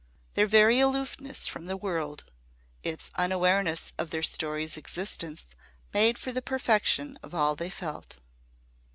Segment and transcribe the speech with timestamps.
[0.33, 2.23] Their very aloofness from the world
[2.81, 5.53] its unawareness of their story's existence
[5.93, 8.17] made for the perfection of all they felt.